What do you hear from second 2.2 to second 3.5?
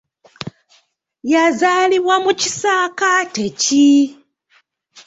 mu kisaakaate